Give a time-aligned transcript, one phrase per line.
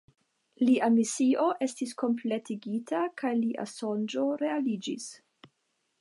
[0.67, 5.07] Lia misio estis kompletigita kaj lia sonĝo realiĝis.